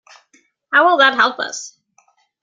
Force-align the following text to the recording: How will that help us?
How 0.73 0.87
will 0.89 0.97
that 0.97 1.13
help 1.13 1.37
us? 1.37 1.77